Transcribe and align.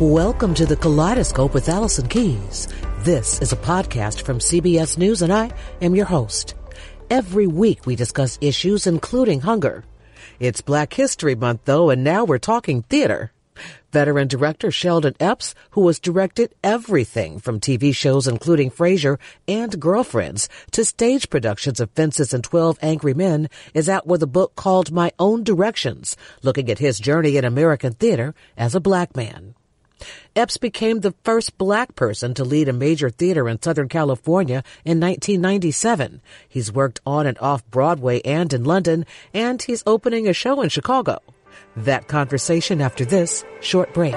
Welcome 0.00 0.54
to 0.54 0.64
the 0.64 0.76
Kaleidoscope 0.76 1.52
with 1.52 1.68
Allison 1.68 2.06
Keyes. 2.06 2.68
This 3.00 3.42
is 3.42 3.52
a 3.52 3.56
podcast 3.56 4.22
from 4.22 4.38
CBS 4.38 4.96
News, 4.96 5.22
and 5.22 5.32
I 5.32 5.50
am 5.82 5.96
your 5.96 6.06
host. 6.06 6.54
Every 7.10 7.48
week 7.48 7.84
we 7.84 7.96
discuss 7.96 8.38
issues 8.40 8.86
including 8.86 9.40
hunger. 9.40 9.82
It's 10.38 10.60
Black 10.60 10.92
History 10.92 11.34
Month, 11.34 11.62
though, 11.64 11.90
and 11.90 12.04
now 12.04 12.24
we're 12.24 12.38
talking 12.38 12.82
theater. 12.82 13.32
Veteran 13.90 14.28
director 14.28 14.70
Sheldon 14.70 15.16
Epps, 15.18 15.56
who 15.70 15.84
has 15.88 15.98
directed 15.98 16.54
everything 16.62 17.40
from 17.40 17.58
TV 17.58 17.92
shows 17.92 18.28
including 18.28 18.70
Frasier 18.70 19.18
and 19.48 19.80
Girlfriends 19.80 20.48
to 20.70 20.84
stage 20.84 21.28
productions 21.28 21.80
of 21.80 21.90
Fences 21.90 22.32
and 22.32 22.44
12 22.44 22.78
Angry 22.82 23.14
Men, 23.14 23.48
is 23.74 23.88
out 23.88 24.06
with 24.06 24.22
a 24.22 24.28
book 24.28 24.54
called 24.54 24.92
My 24.92 25.10
Own 25.18 25.42
Directions, 25.42 26.16
looking 26.44 26.70
at 26.70 26.78
his 26.78 27.00
journey 27.00 27.36
in 27.36 27.44
American 27.44 27.94
theater 27.94 28.36
as 28.56 28.76
a 28.76 28.80
black 28.80 29.16
man. 29.16 29.56
Epps 30.36 30.56
became 30.56 31.00
the 31.00 31.14
first 31.24 31.58
black 31.58 31.94
person 31.94 32.34
to 32.34 32.44
lead 32.44 32.68
a 32.68 32.72
major 32.72 33.10
theater 33.10 33.48
in 33.48 33.60
Southern 33.60 33.88
California 33.88 34.62
in 34.84 35.00
1997. 35.00 36.20
He's 36.48 36.72
worked 36.72 37.00
on 37.06 37.26
and 37.26 37.38
off 37.38 37.68
Broadway 37.70 38.20
and 38.22 38.52
in 38.52 38.64
London, 38.64 39.06
and 39.34 39.62
he's 39.62 39.82
opening 39.86 40.28
a 40.28 40.32
show 40.32 40.60
in 40.62 40.68
Chicago. 40.68 41.18
That 41.76 42.08
conversation 42.08 42.80
after 42.80 43.04
this 43.04 43.44
short 43.60 43.92
break. 43.92 44.16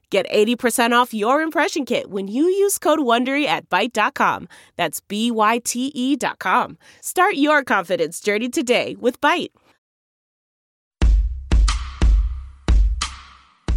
Get 0.11 0.29
80% 0.29 0.91
off 0.91 1.13
your 1.13 1.41
impression 1.41 1.85
kit 1.85 2.09
when 2.11 2.27
you 2.27 2.43
use 2.43 2.77
code 2.77 2.99
WONDERY 2.99 3.45
at 3.45 3.69
Byte.com. 3.69 4.49
That's 4.75 4.99
B-Y-T-E 4.99 6.17
dot 6.17 6.37
com. 6.37 6.77
Start 6.99 7.35
your 7.35 7.63
confidence 7.63 8.19
journey 8.19 8.49
today 8.49 8.97
with 8.99 9.21
Byte. 9.21 9.51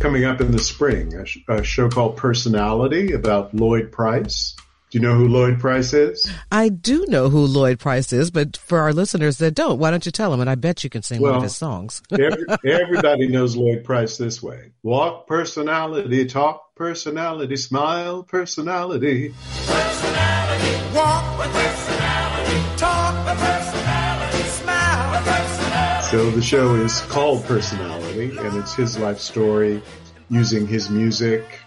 Coming 0.01 0.25
up 0.25 0.41
in 0.41 0.51
the 0.51 0.59
spring, 0.59 1.15
a, 1.15 1.25
sh- 1.25 1.39
a 1.49 1.63
show 1.63 1.89
called 1.89 2.17
Personality 2.17 3.13
about 3.13 3.55
Lloyd 3.55 3.93
Price. 3.93 4.57
Do 4.95 5.01
you 5.01 5.09
know 5.09 5.17
who 5.17 5.27
Lloyd 5.27 5.59
Price 5.59 5.93
is? 5.93 6.33
I 6.53 6.69
do 6.69 7.05
know 7.09 7.29
who 7.29 7.47
Lloyd 7.47 7.81
Price 7.81 8.13
is, 8.13 8.31
but 8.31 8.57
for 8.57 8.79
our 8.79 8.93
listeners 8.93 9.39
that 9.39 9.53
don't, 9.53 9.81
why 9.81 9.91
don't 9.91 10.07
you 10.07 10.13
tell 10.13 10.31
them? 10.31 10.41
And 10.41 10.49
I 10.49 10.55
bet 10.55 10.85
you 10.85 10.91
can 10.91 11.03
sing 11.03 11.21
one 11.21 11.35
of 11.35 11.43
his 11.43 11.57
songs. 11.57 12.01
every, 12.13 12.45
everybody 12.65 13.27
knows 13.27 13.57
Lloyd 13.57 13.83
Price 13.83 14.19
this 14.19 14.41
way. 14.41 14.71
Walk 14.85 15.27
personality, 15.27 16.27
talk 16.27 16.77
personality, 16.77 17.57
smile 17.57 18.23
personality. 18.23 19.35
Personality, 19.67 20.95
walk 20.95 21.39
with 21.41 21.53
personality, 21.53 22.77
talk 22.77 23.27
with 23.27 23.39
personality, 23.41 24.43
smile 24.45 25.11
with 25.11 25.25
personality. 25.25 26.09
So 26.09 26.31
the 26.31 26.43
show 26.43 26.77
is 26.77 27.01
called 27.01 27.45
Personality, 27.47 28.37
and 28.39 28.57
it's 28.59 28.77
his 28.77 28.97
life 28.97 29.19
story 29.19 29.83
using 30.31 30.69
his 30.69 30.89
music 30.89 31.59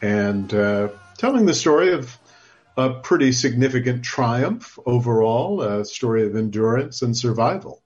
and 0.00 0.54
uh, 0.54 0.90
telling 1.16 1.44
the 1.44 1.54
story 1.54 1.92
of 1.92 2.16
a 2.78 3.00
pretty 3.00 3.32
significant 3.32 4.04
triumph 4.04 4.78
overall, 4.86 5.60
a 5.60 5.84
story 5.84 6.24
of 6.24 6.36
endurance 6.36 7.02
and 7.02 7.16
survival. 7.16 7.82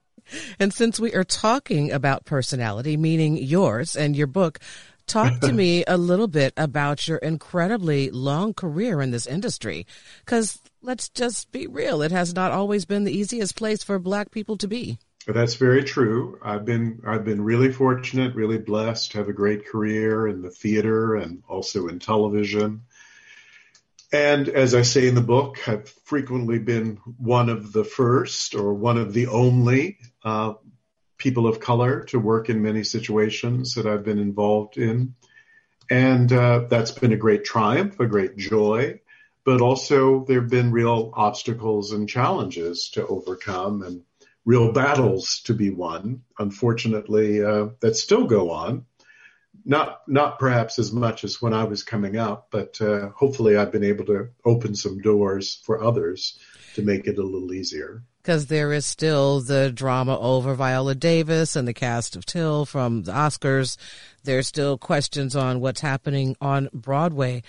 And 0.59 0.71
since 0.71 0.99
we 0.99 1.13
are 1.15 1.23
talking 1.23 1.91
about 1.91 2.25
personality, 2.25 2.95
meaning 2.95 3.35
yours 3.35 3.95
and 3.95 4.15
your 4.15 4.27
book, 4.27 4.59
talk 5.07 5.39
to 5.41 5.51
me 5.63 5.83
a 5.87 5.97
little 5.97 6.27
bit 6.27 6.53
about 6.55 7.07
your 7.07 7.17
incredibly 7.17 8.11
long 8.11 8.53
career 8.53 9.01
in 9.01 9.09
this 9.09 9.25
industry. 9.25 9.87
Because 10.23 10.61
let's 10.83 11.09
just 11.09 11.51
be 11.51 11.65
real, 11.65 12.03
it 12.03 12.11
has 12.11 12.35
not 12.35 12.51
always 12.51 12.85
been 12.85 13.03
the 13.03 13.17
easiest 13.17 13.55
place 13.55 13.81
for 13.83 13.97
Black 13.97 14.29
people 14.29 14.57
to 14.57 14.67
be. 14.67 14.99
That's 15.25 15.55
very 15.55 15.83
true. 15.83 16.37
I've 16.43 16.65
been 16.65 17.01
I've 17.07 17.23
been 17.23 17.41
really 17.41 17.71
fortunate, 17.71 18.35
really 18.35 18.57
blessed 18.57 19.13
to 19.13 19.19
have 19.19 19.29
a 19.29 19.33
great 19.33 19.65
career 19.65 20.27
in 20.27 20.41
the 20.41 20.49
theater 20.49 21.15
and 21.15 21.41
also 21.47 21.87
in 21.87 21.99
television. 21.99 22.81
And 24.13 24.47
as 24.47 24.75
I 24.75 24.83
say 24.83 25.07
in 25.07 25.15
the 25.15 25.21
book, 25.21 25.67
I've 25.67 25.89
frequently 25.89 26.59
been 26.59 26.97
one 27.17 27.49
of 27.49 27.73
the 27.73 27.83
first 27.83 28.53
or 28.53 28.71
one 28.71 28.99
of 28.99 29.11
the 29.11 29.25
only 29.25 29.97
uh, 30.23 30.53
people 31.17 31.47
of 31.47 31.59
color 31.59 32.03
to 32.05 32.19
work 32.19 32.47
in 32.47 32.61
many 32.61 32.83
situations 32.83 33.73
that 33.73 33.87
I've 33.87 34.03
been 34.03 34.19
involved 34.19 34.77
in. 34.77 35.15
And 35.89 36.31
uh, 36.31 36.65
that's 36.69 36.91
been 36.91 37.11
a 37.11 37.17
great 37.17 37.43
triumph, 37.43 37.99
a 37.99 38.05
great 38.05 38.37
joy. 38.37 38.99
But 39.45 39.61
also, 39.61 40.23
there 40.25 40.41
have 40.41 40.49
been 40.49 40.71
real 40.71 41.11
obstacles 41.15 41.91
and 41.91 42.07
challenges 42.07 42.91
to 42.91 43.07
overcome 43.07 43.81
and 43.81 44.03
real 44.45 44.71
battles 44.71 45.41
to 45.45 45.55
be 45.55 45.71
won, 45.71 46.21
unfortunately, 46.37 47.43
uh, 47.43 47.69
that 47.79 47.95
still 47.95 48.25
go 48.25 48.51
on 48.51 48.85
not 49.65 50.01
not 50.07 50.39
perhaps 50.39 50.79
as 50.79 50.91
much 50.91 51.23
as 51.23 51.41
when 51.41 51.53
I 51.53 51.63
was 51.63 51.83
coming 51.83 52.17
up, 52.17 52.47
but 52.51 52.79
uh, 52.81 53.09
hopefully 53.09 53.55
I've 53.55 53.71
been 53.71 53.83
able 53.83 54.05
to 54.05 54.29
open 54.45 54.75
some 54.75 54.99
doors 54.99 55.61
for 55.65 55.83
others 55.83 56.37
to 56.75 56.81
make 56.81 57.07
it 57.07 57.17
a 57.17 57.23
little 57.23 57.53
easier. 57.53 58.03
Because 58.21 58.47
there 58.47 58.71
is 58.71 58.85
still 58.85 59.41
the 59.41 59.71
drama 59.71 60.17
over 60.17 60.53
Viola 60.55 60.95
Davis 60.95 61.55
and 61.55 61.67
the 61.67 61.73
cast 61.73 62.15
of 62.15 62.25
Till 62.25 62.65
from 62.65 63.03
the 63.03 63.11
Oscars. 63.11 63.77
There's 64.23 64.47
still 64.47 64.77
questions 64.77 65.35
on 65.35 65.59
what's 65.59 65.81
happening 65.81 66.37
on 66.39 66.69
Broadway. 66.73 67.43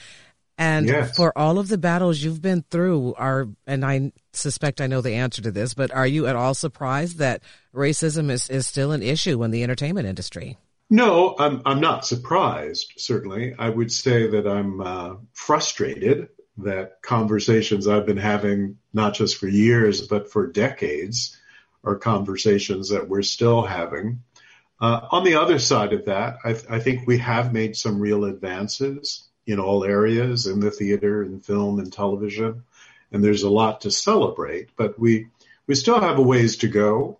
And 0.56 0.86
yes. 0.86 1.16
for 1.16 1.36
all 1.36 1.58
of 1.58 1.68
the 1.68 1.78
battles 1.78 2.20
you've 2.20 2.42
been 2.42 2.64
through, 2.70 3.14
are 3.14 3.48
and 3.66 3.84
I 3.84 4.12
suspect 4.32 4.80
I 4.80 4.86
know 4.86 5.00
the 5.00 5.14
answer 5.14 5.42
to 5.42 5.50
this, 5.50 5.74
but 5.74 5.90
are 5.90 6.06
you 6.06 6.26
at 6.26 6.36
all 6.36 6.54
surprised 6.54 7.18
that 7.18 7.42
racism 7.74 8.30
is, 8.30 8.48
is 8.50 8.66
still 8.66 8.92
an 8.92 9.02
issue 9.02 9.42
in 9.42 9.50
the 9.50 9.64
entertainment 9.64 10.06
industry? 10.06 10.58
No, 10.90 11.34
I'm 11.38 11.62
I'm 11.64 11.80
not 11.80 12.06
surprised. 12.06 12.92
Certainly, 12.98 13.54
I 13.58 13.68
would 13.68 13.90
say 13.90 14.28
that 14.28 14.46
I'm 14.46 14.80
uh, 14.80 15.14
frustrated 15.32 16.28
that 16.58 17.02
conversations 17.02 17.88
I've 17.88 18.06
been 18.06 18.16
having 18.16 18.78
not 18.92 19.14
just 19.14 19.38
for 19.38 19.48
years 19.48 20.06
but 20.06 20.30
for 20.30 20.46
decades 20.46 21.36
are 21.82 21.96
conversations 21.96 22.90
that 22.90 23.08
we're 23.08 23.22
still 23.22 23.62
having. 23.62 24.22
Uh, 24.80 25.00
on 25.10 25.24
the 25.24 25.34
other 25.34 25.58
side 25.58 25.92
of 25.92 26.04
that, 26.06 26.38
I, 26.44 26.52
th- 26.52 26.66
I 26.68 26.78
think 26.78 27.06
we 27.06 27.18
have 27.18 27.52
made 27.52 27.76
some 27.76 28.00
real 28.00 28.24
advances 28.24 29.28
in 29.46 29.58
all 29.58 29.84
areas 29.84 30.46
in 30.46 30.60
the 30.60 30.70
theater 30.70 31.22
and 31.22 31.44
film 31.44 31.78
and 31.78 31.92
television, 31.92 32.64
and 33.12 33.22
there's 33.22 33.42
a 33.42 33.50
lot 33.50 33.82
to 33.82 33.90
celebrate. 33.90 34.70
But 34.76 34.98
we 34.98 35.28
we 35.66 35.74
still 35.74 36.00
have 36.00 36.18
a 36.18 36.22
ways 36.22 36.58
to 36.58 36.68
go 36.68 37.18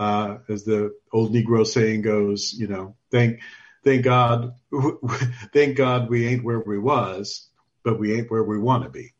uh, 0.00 0.38
as 0.48 0.64
the 0.64 0.94
old 1.12 1.32
Negro 1.32 1.64
saying 1.64 2.00
goes, 2.00 2.54
you 2.54 2.66
know, 2.66 2.96
thank, 3.10 3.40
thank 3.84 4.02
God, 4.02 4.54
thank 5.52 5.76
God 5.76 6.08
we 6.08 6.26
ain't 6.26 6.42
where 6.42 6.60
we 6.60 6.78
was, 6.78 7.50
but 7.84 8.00
we 8.00 8.14
ain't 8.14 8.30
where 8.30 8.42
we 8.42 8.58
want 8.58 8.82
to 8.82 8.88
be. 8.88 9.12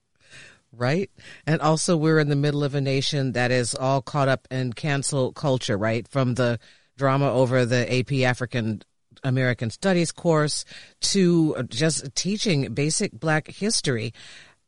Right. 0.73 1.11
And 1.47 1.61
also, 1.61 1.99
we're 1.99 2.19
in 2.19 2.31
the 2.31 2.37
middle 2.37 2.65
of 2.65 2.75
a 2.75 2.81
nation 2.81 3.33
that 3.33 3.51
is 3.51 3.75
all 3.75 4.01
caught 4.01 4.29
up 4.29 4.49
in 4.51 4.73
cancel 4.73 5.33
culture, 5.33 5.77
right? 5.77 6.09
From 6.09 6.35
the 6.35 6.59
drama 6.97 7.31
over 7.31 7.67
the 7.67 7.99
AP 7.99 8.12
African 8.23 8.83
American 9.23 9.69
Studies 9.69 10.12
course 10.12 10.65
to 11.00 11.62
just 11.69 12.15
teaching 12.15 12.73
basic 12.73 13.12
Black 13.12 13.49
history. 13.49 14.15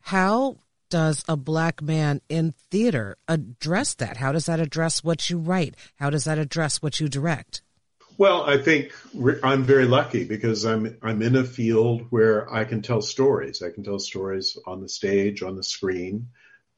How 0.00 0.56
does 0.92 1.24
a 1.26 1.38
black 1.38 1.80
man 1.80 2.20
in 2.28 2.52
theater 2.70 3.16
address 3.26 3.94
that? 3.94 4.18
How 4.18 4.30
does 4.30 4.44
that 4.44 4.60
address 4.60 5.02
what 5.02 5.30
you 5.30 5.38
write? 5.38 5.74
How 5.96 6.10
does 6.10 6.24
that 6.24 6.36
address 6.36 6.82
what 6.82 7.00
you 7.00 7.08
direct? 7.08 7.62
Well, 8.18 8.42
I 8.42 8.58
think 8.58 8.92
I'm 9.42 9.64
very 9.64 9.86
lucky 9.86 10.24
because 10.24 10.66
I'm 10.66 10.98
I'm 11.00 11.22
in 11.22 11.34
a 11.34 11.44
field 11.44 12.08
where 12.10 12.52
I 12.52 12.64
can 12.64 12.82
tell 12.82 13.00
stories. 13.00 13.62
I 13.62 13.70
can 13.70 13.84
tell 13.84 13.98
stories 13.98 14.58
on 14.66 14.82
the 14.82 14.88
stage, 14.88 15.42
on 15.42 15.56
the 15.56 15.62
screen. 15.62 16.28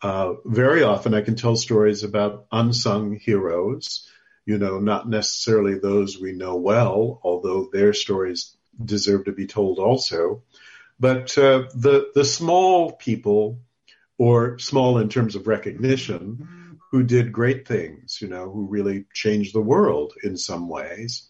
Uh, 0.01 0.35
very 0.45 0.85
often, 0.85 1.13
I 1.13 1.23
can 1.23 1.35
tell 1.35 1.57
stories 1.57 2.05
about 2.05 2.47
unsung 2.53 3.17
heroes. 3.17 4.09
You 4.47 4.59
know, 4.59 4.79
not 4.79 5.09
necessarily 5.09 5.77
those 5.77 6.21
we 6.21 6.31
know 6.31 6.55
well, 6.55 7.21
although 7.25 7.69
their 7.73 7.93
stories 7.93 8.57
deserve 8.83 9.25
to 9.25 9.33
be 9.33 9.49
told 9.49 9.81
also. 9.81 10.45
But 11.01 11.37
uh, 11.37 11.65
the 11.75 12.13
the 12.15 12.25
small 12.25 12.93
people 12.93 13.59
or 14.19 14.59
small 14.59 14.99
in 14.99 15.09
terms 15.09 15.35
of 15.37 15.47
recognition, 15.47 16.79
who 16.91 17.03
did 17.03 17.33
great 17.33 17.67
things, 17.67 18.19
you 18.21 18.29
know, 18.29 18.51
who 18.51 18.67
really 18.67 19.05
changed 19.13 19.55
the 19.55 19.61
world 19.61 20.15
in 20.23 20.37
some 20.37 20.69
ways. 20.69 21.29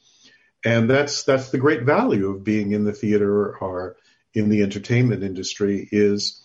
and 0.64 0.88
that's 0.88 1.24
that's 1.24 1.50
the 1.50 1.58
great 1.58 1.82
value 1.82 2.30
of 2.30 2.44
being 2.44 2.72
in 2.72 2.84
the 2.84 2.92
theater 2.92 3.56
or 3.58 3.96
in 4.34 4.48
the 4.48 4.62
entertainment 4.62 5.22
industry 5.22 5.88
is 5.92 6.42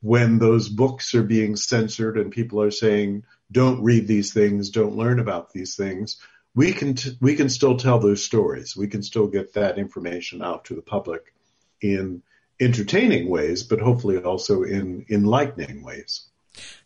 when 0.00 0.38
those 0.38 0.68
books 0.68 1.14
are 1.14 1.22
being 1.22 1.56
censored 1.56 2.18
and 2.18 2.30
people 2.32 2.60
are 2.60 2.70
saying 2.70 3.24
don't 3.50 3.82
read 3.82 4.06
these 4.06 4.32
things, 4.32 4.70
don't 4.70 4.96
learn 4.96 5.18
about 5.20 5.52
these 5.52 5.76
things, 5.76 6.16
we 6.54 6.72
can 6.72 6.94
t- 6.94 7.16
we 7.20 7.34
can 7.34 7.48
still 7.48 7.76
tell 7.76 7.98
those 7.98 8.22
stories. 8.22 8.76
We 8.76 8.88
can 8.88 9.02
still 9.02 9.26
get 9.26 9.54
that 9.54 9.78
information 9.78 10.42
out 10.42 10.66
to 10.66 10.74
the 10.74 10.82
public 10.82 11.34
in 11.80 12.22
entertaining 12.62 13.28
ways, 13.28 13.62
but 13.62 13.80
hopefully 13.80 14.16
also 14.18 14.62
in 14.62 15.04
enlightening 15.10 15.82
ways. 15.82 16.28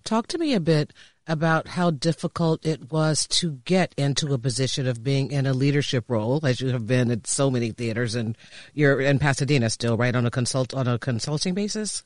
Talk 0.04 0.26
to 0.28 0.38
me 0.38 0.54
a 0.54 0.60
bit 0.60 0.92
about 1.26 1.66
how 1.66 1.90
difficult 1.90 2.64
it 2.64 2.92
was 2.92 3.26
to 3.26 3.52
get 3.64 3.92
into 3.96 4.32
a 4.32 4.38
position 4.38 4.86
of 4.86 5.02
being 5.02 5.32
in 5.32 5.46
a 5.46 5.52
leadership 5.52 6.04
role, 6.08 6.40
as 6.44 6.60
you 6.60 6.68
have 6.68 6.86
been 6.86 7.10
at 7.10 7.26
so 7.26 7.50
many 7.50 7.72
theaters, 7.72 8.14
and 8.14 8.38
you're 8.74 9.00
in 9.00 9.18
Pasadena 9.18 9.68
still, 9.68 9.96
right, 9.96 10.14
on 10.14 10.24
a 10.24 10.30
consult 10.30 10.72
on 10.72 10.86
a 10.86 10.98
consulting 10.98 11.54
basis. 11.54 12.04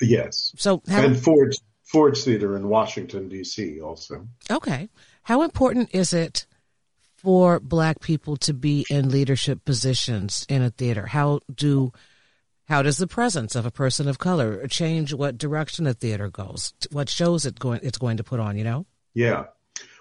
Yes. 0.00 0.52
So 0.56 0.82
how, 0.88 1.04
and 1.04 1.18
Ford's 1.18 1.60
Ford's 1.82 2.24
Theater 2.24 2.56
in 2.56 2.68
Washington 2.68 3.28
D.C. 3.28 3.80
also. 3.80 4.28
Okay, 4.50 4.88
how 5.22 5.42
important 5.42 5.90
is 5.92 6.12
it 6.12 6.46
for 7.16 7.58
Black 7.58 8.00
people 8.00 8.36
to 8.36 8.52
be 8.52 8.84
in 8.90 9.08
leadership 9.08 9.64
positions 9.64 10.46
in 10.48 10.62
a 10.62 10.70
theater? 10.70 11.06
How 11.06 11.40
do 11.52 11.92
how 12.66 12.82
does 12.82 12.98
the 12.98 13.06
presence 13.06 13.54
of 13.54 13.64
a 13.64 13.70
person 13.70 14.08
of 14.08 14.18
color 14.18 14.66
change 14.66 15.14
what 15.14 15.38
direction 15.38 15.86
a 15.86 15.94
theater 15.94 16.28
goes? 16.28 16.74
What 16.90 17.08
shows 17.08 17.46
it 17.46 17.58
going 17.58 17.80
it's 17.82 17.98
going 17.98 18.16
to 18.18 18.24
put 18.24 18.40
on? 18.40 18.58
You 18.58 18.64
know. 18.64 18.86
Yeah. 19.14 19.44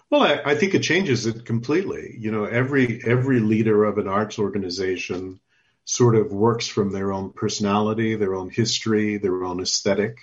Well, 0.09 0.23
I, 0.23 0.41
I 0.51 0.56
think 0.56 0.73
it 0.73 0.81
changes 0.81 1.25
it 1.25 1.45
completely. 1.45 2.15
You 2.19 2.31
know, 2.31 2.45
every 2.45 3.01
every 3.06 3.39
leader 3.39 3.85
of 3.85 3.97
an 3.97 4.07
arts 4.07 4.39
organization 4.39 5.39
sort 5.85 6.15
of 6.15 6.31
works 6.31 6.67
from 6.67 6.91
their 6.91 7.13
own 7.13 7.31
personality, 7.31 8.15
their 8.15 8.33
own 8.33 8.50
history, 8.50 9.17
their 9.17 9.44
own 9.44 9.62
aesthetic, 9.62 10.17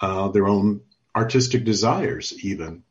uh, 0.00 0.28
their 0.28 0.46
own 0.46 0.80
artistic 1.14 1.64
desires, 1.64 2.32
even. 2.42 2.82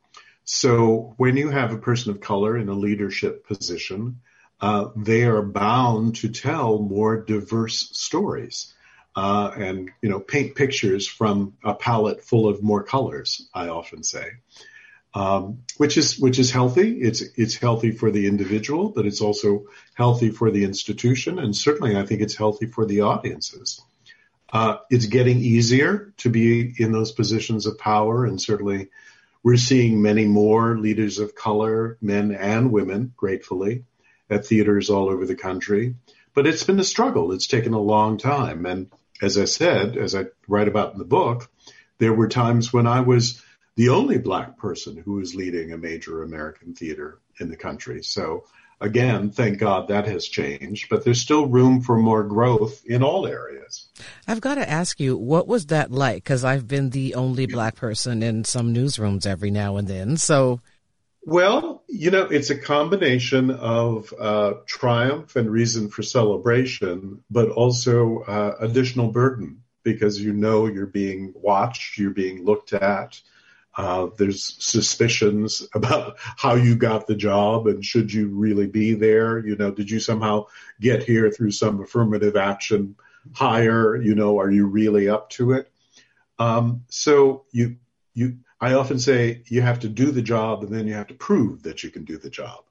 So 0.44 1.16
when 1.18 1.38
you 1.38 1.50
have 1.50 1.74
a 1.74 1.80
person 1.80 2.12
of 2.12 2.22
color 2.22 2.56
in 2.56 2.70
a 2.70 2.74
leadership 2.74 3.48
position, 3.48 4.22
uh, 4.62 4.90
they 4.96 5.24
are 5.24 5.42
bound 5.42 6.18
to 6.18 6.30
tell 6.30 6.78
more 6.78 7.18
diverse 7.24 7.90
stories 7.94 8.74
uh, 9.16 9.52
and 9.56 9.92
you 10.02 10.10
know 10.10 10.20
paint 10.20 10.56
pictures 10.56 11.08
from 11.08 11.54
a 11.64 11.74
palette 11.74 12.24
full 12.24 12.48
of 12.48 12.62
more 12.62 12.84
colors. 12.84 13.48
I 13.54 13.70
often 13.70 14.04
say, 14.04 14.26
um, 15.14 15.60
which 15.78 15.98
is 15.98 16.20
which 16.20 16.38
is 16.40 16.52
healthy. 16.52 17.02
It's 17.02 17.22
it's 17.36 17.56
healthy 17.56 17.92
for 17.92 18.12
the 18.12 18.28
individual, 18.28 18.90
but 18.90 19.06
it's 19.06 19.22
also 19.22 19.68
healthy 19.94 20.30
for 20.30 20.52
the 20.52 20.66
institution, 20.66 21.40
and 21.40 21.56
certainly 21.56 21.98
I 21.98 22.06
think 22.06 22.22
it's 22.22 22.36
healthy 22.36 22.68
for 22.68 22.86
the 22.86 23.02
audiences. 23.02 23.82
Uh, 24.52 24.78
it's 24.90 25.08
getting 25.08 25.40
easier 25.40 26.14
to 26.18 26.30
be 26.30 26.74
in 26.78 26.92
those 26.92 27.12
positions 27.12 27.66
of 27.66 27.80
power, 27.80 28.26
and 28.26 28.42
certainly 28.42 28.90
we're 29.44 29.58
seeing 29.58 30.02
many 30.02 30.26
more 30.26 30.78
leaders 30.78 31.20
of 31.20 31.36
color, 31.36 31.98
men 32.02 32.32
and 32.32 32.72
women, 32.72 33.14
gratefully, 33.16 33.84
at 34.30 34.46
theaters 34.46 34.90
all 34.90 35.10
over 35.10 35.26
the 35.26 35.36
country. 35.36 35.96
But 36.34 36.48
it's 36.48 36.64
been 36.64 36.80
a 36.80 36.84
struggle. 36.84 37.32
It's 37.32 37.48
taken 37.48 37.74
a 37.74 37.80
long 37.80 38.18
time, 38.18 38.66
and 38.66 38.92
as 39.26 39.38
I 39.40 39.46
said, 39.46 39.98
as 39.98 40.14
I 40.14 40.26
write 40.48 40.68
about 40.68 40.94
in 40.94 41.00
the 41.00 41.06
book, 41.06 41.50
there 41.98 42.14
were 42.14 42.28
times 42.28 42.72
when 42.72 42.86
I 42.86 43.02
was 43.02 43.42
the 43.76 43.90
only 43.90 44.20
black 44.20 44.58
person 44.58 44.96
who 44.98 45.14
was 45.14 45.36
leading 45.36 45.72
a 45.72 45.78
major 45.78 46.22
American 46.22 46.76
theater 46.76 47.20
in 47.40 47.50
the 47.50 47.58
country. 47.58 48.04
So 48.04 48.46
again, 48.80 49.32
thank 49.32 49.58
God 49.58 49.88
that 49.88 50.08
has 50.08 50.28
changed, 50.28 50.90
but 50.90 51.04
there's 51.04 51.20
still 51.20 51.48
room 51.48 51.82
for 51.82 51.98
more 51.98 52.24
growth 52.24 52.86
in 52.86 53.02
all 53.02 53.26
areas. 53.26 53.88
I've 54.28 54.42
got 54.42 54.56
to 54.56 54.70
ask 54.70 55.00
you, 55.00 55.18
what 55.18 55.48
was 55.48 55.66
that 55.68 55.92
like? 55.92 56.24
Because 56.24 56.46
I've 56.46 56.68
been 56.68 56.92
the 56.92 57.16
only 57.16 57.48
black 57.48 57.76
person 57.76 58.22
in 58.22 58.44
some 58.44 58.74
newsrooms 58.74 59.26
every 59.26 59.52
now 59.52 59.78
and 59.78 59.88
then. 59.88 60.18
So 60.18 60.62
well, 61.26 61.84
you 61.88 62.12
know, 62.12 62.26
it's 62.26 62.52
a 62.52 62.58
combination 62.58 63.50
of 63.50 64.14
uh, 64.18 64.54
triumph 64.68 65.36
and 65.36 65.50
reason 65.50 65.90
for 65.90 66.04
celebration, 66.04 67.24
but 67.32 67.50
also 67.50 68.20
uh, 68.20 68.56
additional 68.60 69.12
burden 69.12 69.64
because 69.82 70.22
you 70.22 70.34
know 70.34 70.68
you're 70.68 70.86
being 70.86 71.34
watched, 71.36 71.98
you're 71.98 72.12
being 72.12 72.46
looked 72.46 72.74
at. 72.74 73.20
Uh, 73.76 74.08
there's 74.18 74.56
suspicions 74.64 75.68
about 75.74 76.16
how 76.20 76.54
you 76.54 76.76
got 76.76 77.08
the 77.08 77.16
job 77.16 77.66
and 77.66 77.84
should 77.84 78.14
you 78.14 78.28
really 78.28 78.68
be 78.68 78.94
there. 78.94 79.40
You 79.40 79.56
know, 79.56 79.72
did 79.72 79.90
you 79.90 80.00
somehow 80.00 80.46
get 80.80 81.04
here 81.04 81.32
through 81.32 81.52
some 81.52 81.82
affirmative 81.82 82.36
action 82.36 82.96
hire? 83.34 83.96
You 83.96 84.14
know, 84.14 84.40
are 84.40 84.52
you 84.52 84.68
really 84.68 85.10
up 85.10 85.32
to 85.32 85.54
it? 85.54 85.72
Um, 86.38 86.84
so 86.88 87.46
you 87.52 87.78
you 88.14 88.38
I 88.66 88.74
often 88.74 88.98
say 88.98 89.44
you 89.46 89.62
have 89.62 89.82
to 89.82 89.88
do 89.88 90.10
the 90.10 90.24
job 90.24 90.64
and 90.64 90.74
then 90.74 90.88
you 90.88 90.96
have 90.96 91.06
to 91.08 91.14
prove 91.14 91.62
that 91.64 91.84
you 91.84 91.92
can 91.92 92.04
do 92.04 92.18
the 92.18 92.32
job, 92.32 92.64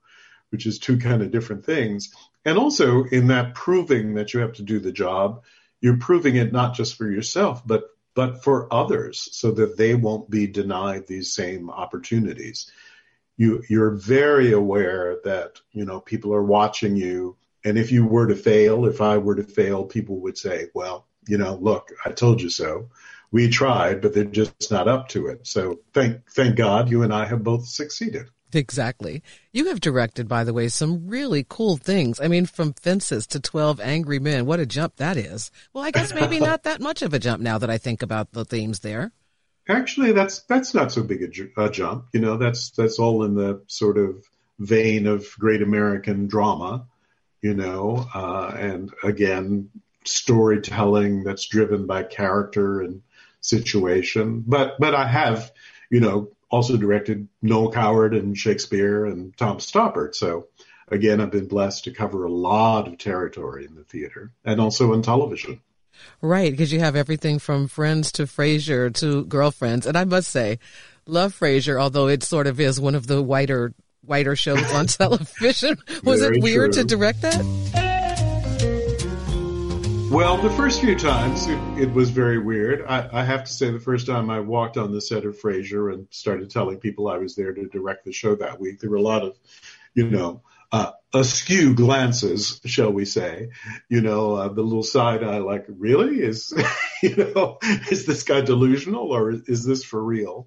which 0.51 0.67
is 0.67 0.81
two 0.81 0.99
kind 0.99 1.23
of 1.23 1.31
different 1.31 1.65
things. 1.65 2.13
And 2.45 2.59
also 2.59 3.05
in 3.05 3.29
that 3.29 3.55
proving 3.55 4.15
that 4.15 4.35
you 4.35 4.41
have 4.41 4.55
to 4.55 4.65
do 4.65 4.81
the 4.81 4.91
job, 4.91 5.45
you're 5.81 5.99
proving 5.99 6.35
it 6.35 6.53
not 6.53 6.75
just 6.75 6.97
for 6.97 7.09
yourself, 7.09 7.65
but 7.65 7.85
but 8.17 8.43
for 8.43 8.73
others 8.75 9.29
so 9.31 9.53
that 9.53 9.77
they 9.77 9.95
won't 9.95 10.29
be 10.29 10.49
denied 10.49 11.07
these 11.07 11.33
same 11.33 11.71
opportunities. 11.71 12.69
You 13.37 13.63
you're 13.69 13.93
very 13.93 14.51
aware 14.51 15.19
that, 15.23 15.61
you 15.71 15.85
know, 15.85 16.01
people 16.01 16.35
are 16.35 16.43
watching 16.43 16.97
you 16.97 17.37
and 17.65 17.79
if 17.79 17.93
you 17.93 18.05
were 18.05 18.27
to 18.27 18.35
fail, 18.35 18.87
if 18.87 19.01
I 19.01 19.19
were 19.19 19.37
to 19.37 19.45
fail, 19.45 19.85
people 19.85 20.19
would 20.23 20.39
say, 20.39 20.71
well, 20.75 21.07
you 21.29 21.39
know, 21.39 21.55
look, 21.55 21.93
I 22.05 22.11
told 22.11 22.43
you 22.43 22.51
so 22.51 22.89
we 23.31 23.49
tried, 23.49 24.01
but 24.01 24.15
they're 24.15 24.25
just 24.25 24.71
not 24.71 24.89
up 24.89 25.09
to 25.11 25.27
it. 25.27 25.47
So 25.47 25.81
thank 25.93 26.31
thank 26.31 26.57
God 26.57 26.91
you 26.91 27.03
and 27.03 27.13
I 27.13 27.27
have 27.27 27.43
both 27.43 27.67
succeeded. 27.67 28.29
Exactly. 28.55 29.23
You 29.53 29.67
have 29.67 29.81
directed, 29.81 30.29
by 30.29 30.45
the 30.45 30.53
way, 30.53 30.69
some 30.69 31.09
really 31.09 31.45
cool 31.49 31.77
things. 31.77 32.21
I 32.21 32.29
mean, 32.29 32.47
from 32.47 32.73
Fences 32.75 33.27
to 33.29 33.41
12 33.41 33.81
Angry 33.81 34.19
Men. 34.19 34.47
What 34.47 34.61
a 34.61 34.67
jump 34.67 34.97
that 34.97 35.17
is. 35.17 35.51
Well, 35.73 35.85
I 35.85 35.91
guess 35.91 36.15
maybe 36.15 36.39
not 36.39 36.63
that 36.65 36.81
much 36.81 37.03
of 37.03 37.15
a 37.15 37.19
jump 37.19 37.43
now 37.43 37.59
that 37.59 37.71
I 37.71 37.79
think 37.79 38.03
about 38.03 38.33
the 38.33 38.45
themes 38.45 38.81
there. 38.81 39.13
Actually, 39.69 40.13
that's 40.13 40.41
that's 40.43 40.75
not 40.75 40.93
so 40.93 41.03
big 41.03 41.23
a, 41.23 41.29
ju- 41.29 41.51
a 41.57 41.71
jump. 41.71 42.07
You 42.13 42.21
know, 42.21 42.37
that's 42.37 42.71
that's 42.71 42.99
all 42.99 43.25
in 43.25 43.35
the 43.35 43.63
sort 43.67 43.97
of 43.97 44.23
vein 44.59 45.07
of 45.07 45.27
great 45.39 45.63
American 45.63 46.27
drama. 46.27 46.87
You 47.41 47.55
know, 47.55 48.07
uh, 48.15 48.55
and 48.57 48.93
again, 49.03 49.71
storytelling 50.05 51.25
that's 51.25 51.47
driven 51.47 51.87
by 51.87 52.03
character 52.03 52.83
and 52.83 53.03
situation. 53.45 54.43
But 54.47 54.77
but 54.79 54.95
I 54.95 55.07
have, 55.07 55.53
you 55.91 56.01
know, 56.01 56.31
also 56.51 56.77
directed 56.77 57.29
Noel 57.43 57.71
Coward 57.71 58.15
and 58.15 58.37
Shakespeare 58.37 59.05
and 59.05 59.37
Tom 59.37 59.59
Stoppard. 59.59 60.15
So 60.15 60.49
again, 60.89 61.21
I've 61.21 61.31
been 61.31 61.49
blessed 61.49 61.85
to 61.85 61.93
cover 61.93 62.25
a 62.25 62.33
lot 62.33 62.89
of 62.89 62.99
territory 62.99 63.67
in 63.67 63.75
the 63.75 63.85
theater 63.85 64.33
and 64.45 64.61
also 64.61 64.93
on 64.93 65.03
television. 65.03 65.61
Right, 66.21 66.51
because 66.51 66.73
you 66.73 66.81
have 66.81 66.97
everything 66.97 67.39
from 67.39 67.69
Friends 67.69 68.13
to 68.13 68.25
Frasier 68.25 68.93
to 68.97 69.25
Girlfriends, 69.27 69.87
and 69.87 69.97
I 69.97 70.05
must 70.05 70.29
say, 70.29 70.59
love 71.07 71.39
Frasier, 71.39 71.81
although 71.81 72.09
it 72.09 72.25
sort 72.25 72.49
of 72.49 72.59
is 72.59 72.81
one 72.81 72.97
of 72.97 73.07
the 73.07 73.23
whiter 73.23 73.73
whiter 74.05 74.35
shows 74.37 74.73
on 74.73 74.87
television. 74.89 75.77
Was 76.03 76.21
it 76.21 76.43
weird 76.43 76.73
true. 76.73 76.83
to 76.83 76.89
direct 76.89 77.23
that? 77.23 77.84
Well, 80.15 80.37
the 80.37 80.49
first 80.49 80.81
few 80.81 80.97
times 80.97 81.49
it, 81.49 81.59
it 81.77 81.93
was 81.93 82.11
very 82.11 82.39
weird. 82.39 82.85
I, 82.87 83.09
I 83.13 83.25
have 83.25 83.43
to 83.43 83.53
say, 83.53 83.73
the 83.73 83.81
first 83.81 84.07
time 84.07 84.31
I 84.31 84.39
walked 84.39 84.77
on 84.77 84.93
the 84.93 85.01
set 85.01 85.25
of 85.25 85.41
Frasier 85.41 85.93
and 85.93 86.07
started 86.13 86.51
telling 86.51 86.79
people 86.79 87.09
I 87.09 87.19
was 87.19 87.35
there 87.35 87.53
to 87.53 87.67
direct 87.67 88.05
the 88.05 88.13
show 88.13 88.37
that 88.37 88.61
week, 88.61 88.79
there 88.79 88.91
were 88.91 88.97
a 88.97 89.03
lot 89.03 89.25
of, 89.25 89.37
you 89.93 90.09
know, 90.09 90.43
uh, 90.71 90.93
askew 91.13 91.75
glances, 91.75 92.61
shall 92.65 92.93
we 92.93 93.07
say? 93.07 93.49
You 93.89 94.03
know, 94.03 94.37
uh, 94.37 94.49
the 94.51 94.63
little 94.63 94.85
side 94.85 95.25
eye, 95.25 95.39
like, 95.39 95.65
really 95.67 96.21
is, 96.21 96.55
you 97.03 97.17
know, 97.17 97.59
is 97.91 98.07
this 98.07 98.23
guy 98.23 98.41
delusional 98.41 99.11
or 99.11 99.33
is 99.33 99.65
this 99.65 99.83
for 99.83 100.01
real? 100.01 100.47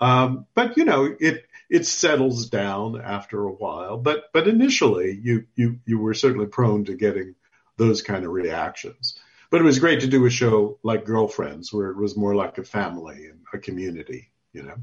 Um, 0.00 0.46
but 0.54 0.78
you 0.78 0.86
know, 0.86 1.14
it 1.20 1.44
it 1.68 1.84
settles 1.84 2.48
down 2.48 2.98
after 2.98 3.44
a 3.44 3.52
while. 3.52 3.98
But 3.98 4.24
but 4.32 4.48
initially, 4.48 5.18
you 5.22 5.44
you 5.54 5.80
you 5.84 5.98
were 5.98 6.14
certainly 6.14 6.46
prone 6.46 6.86
to 6.86 6.94
getting 6.94 7.34
those 7.76 8.02
kind 8.02 8.24
of 8.24 8.32
reactions. 8.32 9.18
But 9.50 9.60
it 9.60 9.64
was 9.64 9.78
great 9.78 10.00
to 10.00 10.06
do 10.06 10.26
a 10.26 10.30
show 10.30 10.78
like 10.82 11.04
Girlfriends, 11.04 11.72
where 11.72 11.90
it 11.90 11.96
was 11.96 12.16
more 12.16 12.34
like 12.34 12.58
a 12.58 12.64
family 12.64 13.26
and 13.26 13.40
a 13.52 13.58
community, 13.58 14.30
you 14.52 14.62
know. 14.62 14.76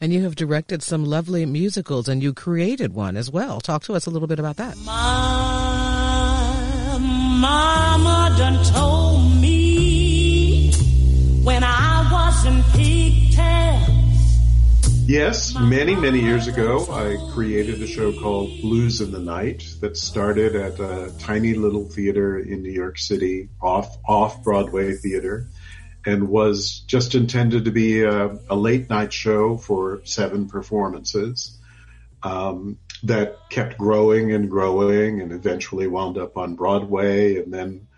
And 0.00 0.12
you 0.12 0.22
have 0.22 0.34
directed 0.34 0.82
some 0.82 1.04
lovely 1.04 1.46
musicals, 1.46 2.08
and 2.08 2.22
you 2.22 2.32
created 2.32 2.94
one 2.94 3.16
as 3.16 3.30
well. 3.30 3.60
Talk 3.60 3.84
to 3.84 3.94
us 3.94 4.06
a 4.06 4.10
little 4.10 4.28
bit 4.28 4.38
about 4.38 4.56
that. 4.56 4.76
My 4.78 4.92
mama 7.00 8.34
done 8.38 8.64
told 8.64 9.40
me 9.40 10.72
when 11.42 11.62
I 11.64 12.08
was 12.12 12.46
in 12.46 12.62
pigtails 12.72 13.51
Yes, 15.04 15.58
many, 15.58 15.96
many 15.96 16.20
years 16.20 16.46
ago, 16.46 16.86
I 16.88 17.16
created 17.32 17.82
a 17.82 17.88
show 17.88 18.12
called 18.12 18.60
Blues 18.60 19.00
in 19.00 19.10
the 19.10 19.18
Night 19.18 19.64
that 19.80 19.96
started 19.96 20.54
at 20.54 20.78
a 20.78 21.12
tiny 21.18 21.54
little 21.54 21.84
theater 21.88 22.38
in 22.38 22.62
New 22.62 22.70
York 22.70 22.98
City, 22.98 23.48
off 23.60 23.98
off 24.06 24.44
Broadway 24.44 24.94
theater, 24.94 25.48
and 26.06 26.28
was 26.28 26.84
just 26.86 27.16
intended 27.16 27.64
to 27.64 27.72
be 27.72 28.04
a, 28.04 28.38
a 28.48 28.54
late 28.54 28.88
night 28.88 29.12
show 29.12 29.56
for 29.56 30.02
seven 30.04 30.48
performances. 30.48 31.58
Um, 32.22 32.78
that 33.02 33.38
kept 33.50 33.76
growing 33.76 34.32
and 34.32 34.48
growing, 34.48 35.20
and 35.20 35.32
eventually 35.32 35.88
wound 35.88 36.16
up 36.16 36.36
on 36.36 36.54
Broadway, 36.54 37.38
and 37.38 37.52
then 37.52 37.88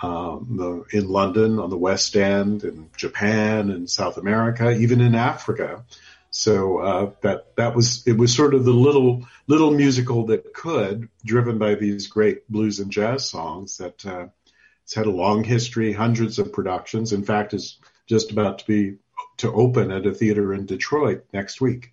um, 0.00 0.56
the, 0.56 0.98
in 0.98 1.08
London 1.08 1.60
on 1.60 1.70
the 1.70 1.78
West 1.78 2.16
End, 2.16 2.64
in 2.64 2.90
Japan, 2.96 3.70
and 3.70 3.88
South 3.88 4.16
America, 4.16 4.70
even 4.72 5.00
in 5.00 5.14
Africa. 5.14 5.84
So 6.30 6.78
uh, 6.78 7.10
that 7.22 7.56
that 7.56 7.74
was 7.74 8.06
it 8.06 8.18
was 8.18 8.34
sort 8.34 8.54
of 8.54 8.64
the 8.64 8.72
little 8.72 9.26
little 9.46 9.70
musical 9.70 10.26
that 10.26 10.52
could, 10.52 11.08
driven 11.24 11.58
by 11.58 11.74
these 11.74 12.06
great 12.06 12.48
blues 12.50 12.80
and 12.80 12.90
jazz 12.90 13.28
songs. 13.28 13.78
That 13.78 14.04
uh, 14.04 14.26
it's 14.84 14.94
had 14.94 15.06
a 15.06 15.10
long 15.10 15.44
history, 15.44 15.92
hundreds 15.92 16.38
of 16.38 16.52
productions. 16.52 17.12
In 17.12 17.24
fact, 17.24 17.54
is 17.54 17.78
just 18.06 18.30
about 18.30 18.58
to 18.60 18.66
be 18.66 18.96
to 19.38 19.52
open 19.52 19.90
at 19.90 20.06
a 20.06 20.14
theater 20.14 20.52
in 20.52 20.66
Detroit 20.66 21.24
next 21.32 21.60
week. 21.60 21.92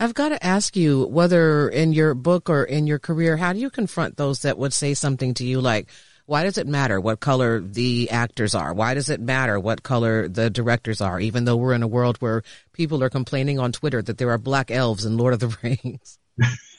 I've 0.00 0.14
got 0.14 0.30
to 0.30 0.44
ask 0.44 0.76
you 0.76 1.06
whether 1.06 1.68
in 1.68 1.92
your 1.92 2.14
book 2.14 2.50
or 2.50 2.64
in 2.64 2.86
your 2.86 2.98
career, 2.98 3.36
how 3.36 3.52
do 3.52 3.60
you 3.60 3.70
confront 3.70 4.16
those 4.16 4.42
that 4.42 4.58
would 4.58 4.72
say 4.72 4.94
something 4.94 5.34
to 5.34 5.44
you 5.44 5.60
like, 5.60 5.88
why 6.32 6.44
does 6.44 6.56
it 6.56 6.66
matter 6.66 6.98
what 6.98 7.20
color 7.20 7.60
the 7.60 8.08
actors 8.08 8.54
are? 8.54 8.72
Why 8.72 8.94
does 8.94 9.10
it 9.10 9.20
matter 9.20 9.60
what 9.60 9.82
color 9.82 10.28
the 10.28 10.48
directors 10.48 11.02
are? 11.02 11.20
Even 11.20 11.44
though 11.44 11.58
we're 11.58 11.74
in 11.74 11.82
a 11.82 11.86
world 11.86 12.16
where 12.20 12.42
people 12.72 13.04
are 13.04 13.10
complaining 13.10 13.58
on 13.58 13.70
Twitter 13.70 14.00
that 14.00 14.16
there 14.16 14.30
are 14.30 14.38
black 14.38 14.70
elves 14.70 15.04
in 15.04 15.18
Lord 15.18 15.34
of 15.34 15.40
the 15.40 15.54
Rings. 15.62 16.18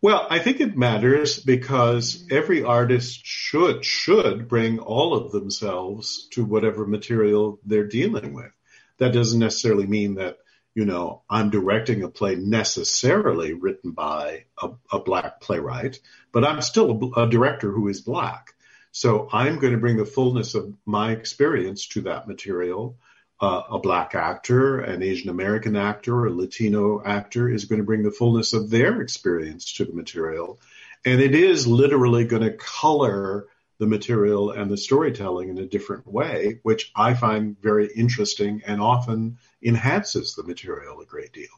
well, 0.00 0.28
I 0.30 0.38
think 0.38 0.60
it 0.60 0.76
matters 0.76 1.40
because 1.40 2.24
every 2.30 2.62
artist 2.62 3.18
should 3.24 3.84
should 3.84 4.46
bring 4.46 4.78
all 4.78 5.14
of 5.14 5.32
themselves 5.32 6.28
to 6.34 6.44
whatever 6.44 6.86
material 6.86 7.58
they're 7.66 7.88
dealing 7.88 8.32
with. 8.32 8.52
That 8.98 9.12
doesn't 9.12 9.40
necessarily 9.40 9.88
mean 9.88 10.14
that 10.14 10.38
you 10.78 10.84
know, 10.84 11.22
I'm 11.28 11.50
directing 11.50 12.04
a 12.04 12.08
play 12.08 12.36
necessarily 12.36 13.52
written 13.52 13.90
by 13.90 14.44
a, 14.62 14.70
a 14.92 15.00
black 15.00 15.40
playwright, 15.40 15.98
but 16.30 16.44
I'm 16.44 16.62
still 16.62 17.12
a, 17.16 17.22
a, 17.22 17.28
director 17.28 17.72
who 17.72 17.88
is 17.88 18.00
black. 18.00 18.52
So 18.92 19.28
I'm 19.32 19.58
going 19.58 19.72
to 19.72 19.80
bring 19.80 19.96
the 19.96 20.04
fullness 20.04 20.54
of 20.54 20.72
my 20.86 21.10
experience 21.10 21.88
to 21.88 22.02
that 22.02 22.28
material. 22.28 22.96
Uh, 23.40 23.62
a 23.72 23.80
black 23.80 24.14
actor, 24.14 24.78
an 24.78 25.02
Asian 25.02 25.30
American 25.30 25.74
actor, 25.74 26.26
a 26.26 26.30
Latino 26.30 27.02
actor 27.04 27.48
is 27.48 27.64
going 27.64 27.80
to 27.80 27.84
bring 27.84 28.04
the 28.04 28.12
fullness 28.12 28.52
of 28.52 28.70
their 28.70 29.02
experience 29.02 29.72
to 29.72 29.84
the 29.84 29.92
material. 29.92 30.60
And 31.04 31.20
it 31.20 31.34
is 31.34 31.66
literally 31.66 32.24
going 32.24 32.42
to 32.42 32.52
color 32.52 33.48
the 33.78 33.86
material 33.86 34.50
and 34.50 34.70
the 34.70 34.76
storytelling 34.76 35.48
in 35.48 35.58
a 35.58 35.66
different 35.66 36.06
way, 36.06 36.60
which 36.62 36.90
I 36.96 37.14
find 37.14 37.56
very 37.60 37.88
interesting 37.94 38.62
and 38.66 38.80
often 38.80 39.38
enhances 39.62 40.34
the 40.34 40.42
material 40.42 41.00
a 41.00 41.06
great 41.06 41.32
deal. 41.32 41.48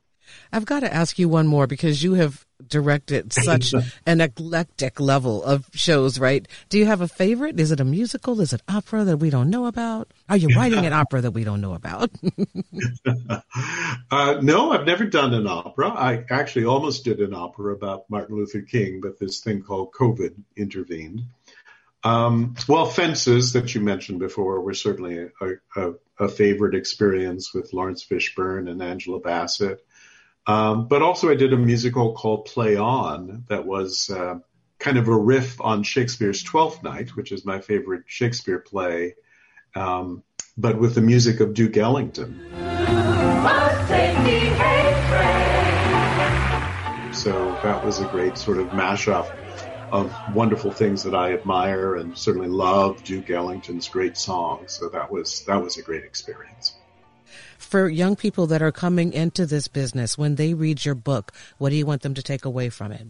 I've 0.53 0.65
got 0.65 0.81
to 0.81 0.93
ask 0.93 1.19
you 1.19 1.29
one 1.29 1.47
more 1.47 1.67
because 1.67 2.03
you 2.03 2.15
have 2.15 2.45
directed 2.67 3.33
such 3.33 3.75
an 4.07 4.21
eclectic 4.21 5.01
level 5.01 5.43
of 5.43 5.69
shows, 5.73 6.19
right? 6.19 6.47
Do 6.69 6.79
you 6.79 6.87
have 6.87 7.01
a 7.01 7.09
favorite? 7.09 7.59
Is 7.59 7.73
it 7.73 7.81
a 7.81 7.85
musical? 7.85 8.41
Is 8.41 8.53
it 8.53 8.63
opera 8.69 9.05
that 9.05 9.19
we 9.19 9.31
don't 9.31 9.51
know 9.51 9.67
about? 9.67 10.13
Are 10.29 10.37
you 10.37 10.49
writing 10.57 10.87
an 10.87 10.93
opera 11.01 11.21
that 11.23 11.33
we 11.33 11.45
don't 11.45 11.61
know 11.61 11.75
about? 11.75 12.11
uh, 14.11 14.41
no, 14.43 14.73
I've 14.73 14.87
never 14.87 15.07
done 15.07 15.35
an 15.35 15.47
opera. 15.47 15.89
I 15.89 16.25
actually 16.31 16.65
almost 16.65 17.05
did 17.05 17.21
an 17.21 17.35
opera 17.35 17.75
about 17.75 18.09
Martin 18.09 18.37
Luther 18.37 18.63
King, 18.63 19.01
but 19.01 19.19
this 19.19 19.41
thing 19.41 19.63
called 19.63 19.93
COVID 19.93 20.35
intervened. 20.57 21.23
Um, 22.03 22.55
well, 22.67 22.87
fences 22.87 23.53
that 23.53 23.75
you 23.75 23.83
mentioned 23.83 24.21
before 24.21 24.61
were 24.63 24.75
certainly 24.75 25.19
a, 25.19 25.29
a, 25.77 25.93
a, 26.19 26.29
favorite 26.29 26.75
experience 26.75 27.53
with 27.53 27.75
Laurence 27.75 28.03
Fishburne 28.05 28.71
and 28.71 28.83
Angela 28.83 29.21
Bassett. 29.21 29.85
Um, 30.47 30.89
but 30.89 31.03
also 31.03 31.31
I 31.31 31.35
did 31.35 31.53
a 31.53 31.59
musical 31.59 32.15
called 32.15 32.47
Play 32.47 32.77
On 32.77 33.45
that 33.49 33.67
was 33.67 34.09
uh, 34.09 34.39
kind 34.79 34.97
of 34.97 35.09
a 35.09 35.17
riff 35.17 35.61
on 35.61 35.83
Shakespeare's 35.83 36.43
Twelfth 36.43 36.83
Night, 36.83 37.15
which 37.17 37.33
is 37.33 37.45
my 37.45 37.61
favorite 37.61 38.05
Shakespeare 38.07 38.61
play, 38.61 39.15
um, 39.75 40.23
but 40.57 40.79
with 40.79 40.95
the 40.95 41.03
music 41.03 41.41
of 41.41 41.53
Duke 41.53 41.77
Ellington. 41.77 42.41
So 47.13 47.59
that 47.63 47.85
was 47.85 48.01
a 48.01 48.07
great 48.07 48.39
sort 48.39 48.57
of 48.57 48.69
mashup 48.69 49.31
of 49.93 50.13
wonderful 50.35 50.71
things 50.71 51.03
that 51.05 51.15
I 51.15 51.33
admire 51.33 51.97
and 51.97 52.17
certainly 52.17 52.49
love 52.49 53.03
Duke 53.05 53.31
Ellington's 53.31 53.89
great 53.89 54.17
songs. 54.17 54.73
So 54.73 54.89
that 54.91 55.11
was 55.11 55.45
that 55.47 55.63
was 55.63 55.77
a 55.77 55.83
great 55.83 56.05
experience. 56.05 56.77
For 57.59 57.89
young 57.89 58.17
people 58.17 58.47
that 58.49 58.63
are 58.63 58.73
coming 58.73 59.13
into 59.13 59.47
this 59.47 59.69
business, 59.69 60.19
when 60.19 60.35
they 60.35 60.55
read 60.55 60.85
your 60.85 60.95
book, 60.95 61.33
what 61.59 61.71
do 61.71 61.77
you 61.77 61.87
want 61.87 62.03
them 62.03 62.15
to 62.15 62.23
take 62.23 62.45
away 62.45 62.69
from 62.69 62.91
it? 62.91 63.07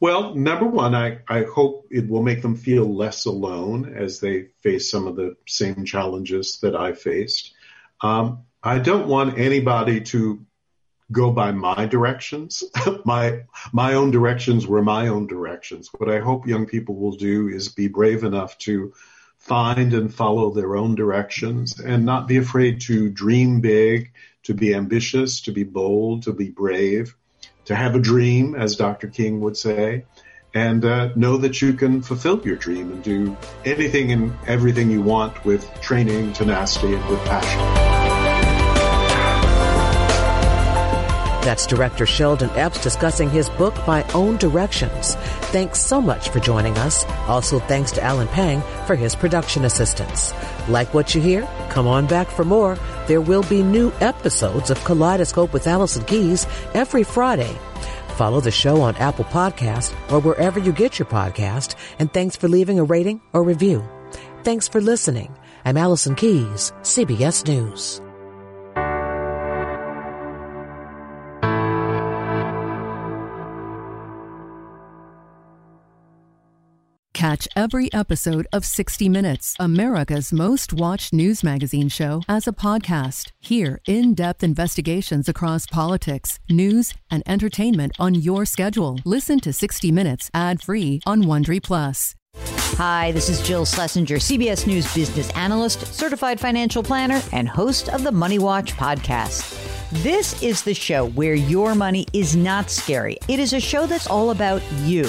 Well, 0.00 0.34
number 0.34 0.66
one, 0.66 0.94
I, 0.94 1.18
I 1.28 1.44
hope 1.44 1.86
it 1.90 2.08
will 2.08 2.22
make 2.22 2.40
them 2.40 2.56
feel 2.56 2.92
less 2.92 3.26
alone 3.26 3.94
as 3.94 4.18
they 4.18 4.46
face 4.62 4.90
some 4.90 5.06
of 5.06 5.14
the 5.14 5.36
same 5.46 5.84
challenges 5.84 6.58
that 6.62 6.74
I 6.74 6.94
faced. 6.94 7.52
Um, 8.00 8.44
I 8.62 8.78
don't 8.78 9.08
want 9.08 9.38
anybody 9.38 10.00
to 10.00 10.44
go 11.12 11.30
by 11.30 11.52
my 11.52 11.86
directions. 11.86 12.62
my 13.04 13.42
my 13.72 13.94
own 13.94 14.10
directions 14.10 14.66
were 14.66 14.82
my 14.82 15.08
own 15.08 15.26
directions. 15.26 15.90
What 15.96 16.10
I 16.10 16.20
hope 16.20 16.46
young 16.46 16.66
people 16.66 16.96
will 16.96 17.16
do 17.16 17.48
is 17.48 17.68
be 17.68 17.88
brave 17.88 18.24
enough 18.24 18.58
to 18.58 18.92
find 19.38 19.94
and 19.94 20.14
follow 20.14 20.50
their 20.50 20.76
own 20.76 20.94
directions 20.94 21.80
and 21.80 22.04
not 22.04 22.28
be 22.28 22.36
afraid 22.36 22.82
to 22.82 23.08
dream 23.08 23.60
big, 23.60 24.12
to 24.44 24.54
be 24.54 24.74
ambitious, 24.74 25.40
to 25.42 25.52
be 25.52 25.64
bold, 25.64 26.24
to 26.24 26.32
be 26.32 26.50
brave, 26.50 27.16
to 27.64 27.74
have 27.74 27.94
a 27.94 28.00
dream, 28.00 28.54
as 28.54 28.76
Dr. 28.76 29.08
King 29.08 29.40
would 29.40 29.56
say, 29.56 30.04
and 30.54 30.84
uh, 30.84 31.10
know 31.16 31.38
that 31.38 31.62
you 31.62 31.72
can 31.72 32.02
fulfill 32.02 32.44
your 32.44 32.56
dream 32.56 32.92
and 32.92 33.02
do 33.02 33.36
anything 33.64 34.12
and 34.12 34.32
everything 34.46 34.90
you 34.90 35.00
want 35.00 35.44
with 35.44 35.68
training, 35.80 36.32
tenacity, 36.32 36.94
and 36.94 37.08
with 37.08 37.20
passion. 37.24 37.89
That's 41.42 41.66
director 41.66 42.04
Sheldon 42.04 42.50
Epps 42.50 42.82
discussing 42.82 43.30
his 43.30 43.48
book, 43.50 43.74
My 43.86 44.02
Own 44.12 44.36
Directions. 44.36 45.14
Thanks 45.54 45.80
so 45.80 46.00
much 46.00 46.28
for 46.28 46.38
joining 46.38 46.76
us. 46.76 47.04
Also, 47.28 47.58
thanks 47.60 47.90
to 47.92 48.02
Alan 48.02 48.28
Pang 48.28 48.60
for 48.86 48.94
his 48.94 49.16
production 49.16 49.64
assistance. 49.64 50.34
Like 50.68 50.92
what 50.92 51.14
you 51.14 51.20
hear? 51.22 51.48
Come 51.70 51.86
on 51.86 52.06
back 52.06 52.28
for 52.28 52.44
more. 52.44 52.76
There 53.06 53.22
will 53.22 53.42
be 53.44 53.62
new 53.62 53.90
episodes 54.00 54.70
of 54.70 54.84
Kaleidoscope 54.84 55.52
with 55.52 55.66
Allison 55.66 56.04
Keyes 56.04 56.46
every 56.74 57.04
Friday. 57.04 57.56
Follow 58.16 58.40
the 58.40 58.50
show 58.50 58.82
on 58.82 58.94
Apple 58.96 59.24
Podcasts 59.24 59.94
or 60.12 60.20
wherever 60.20 60.60
you 60.60 60.72
get 60.72 60.98
your 60.98 61.06
podcast. 61.06 61.74
And 61.98 62.12
thanks 62.12 62.36
for 62.36 62.48
leaving 62.48 62.78
a 62.78 62.84
rating 62.84 63.22
or 63.32 63.42
review. 63.42 63.82
Thanks 64.44 64.68
for 64.68 64.82
listening. 64.82 65.34
I'm 65.64 65.78
Allison 65.78 66.14
Keyes, 66.14 66.72
CBS 66.82 67.46
News. 67.48 68.02
Catch 77.30 77.46
every 77.54 77.92
episode 77.92 78.48
of 78.52 78.64
60 78.64 79.08
Minutes, 79.08 79.54
America's 79.60 80.32
most 80.32 80.72
watched 80.72 81.12
news 81.12 81.44
magazine 81.44 81.88
show, 81.88 82.22
as 82.28 82.48
a 82.48 82.52
podcast. 82.52 83.30
Hear 83.38 83.78
in 83.86 84.14
depth 84.14 84.42
investigations 84.42 85.28
across 85.28 85.64
politics, 85.64 86.40
news, 86.50 86.92
and 87.08 87.22
entertainment 87.26 87.92
on 88.00 88.16
your 88.16 88.44
schedule. 88.44 88.98
Listen 89.04 89.38
to 89.42 89.52
60 89.52 89.92
Minutes 89.92 90.28
ad 90.34 90.60
free 90.60 91.02
on 91.06 91.22
Wondery 91.22 91.62
Plus. 91.62 92.16
Hi, 92.76 93.12
this 93.12 93.28
is 93.28 93.40
Jill 93.46 93.64
Schlesinger, 93.64 94.16
CBS 94.16 94.66
News 94.66 94.92
business 94.92 95.30
analyst, 95.36 95.86
certified 95.94 96.40
financial 96.40 96.82
planner, 96.82 97.22
and 97.32 97.48
host 97.48 97.90
of 97.90 98.02
the 98.02 98.10
Money 98.10 98.40
Watch 98.40 98.72
podcast. 98.72 99.56
This 100.02 100.42
is 100.42 100.64
the 100.64 100.74
show 100.74 101.10
where 101.10 101.34
your 101.34 101.76
money 101.76 102.06
is 102.12 102.34
not 102.34 102.70
scary. 102.70 103.18
It 103.28 103.38
is 103.38 103.52
a 103.52 103.60
show 103.60 103.86
that's 103.86 104.08
all 104.08 104.30
about 104.32 104.62
you. 104.82 105.08